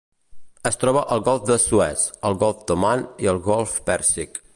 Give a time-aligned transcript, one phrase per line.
[0.69, 4.41] Es troba al golf de Suez, el golf d'Oman i el golf Pèrsic.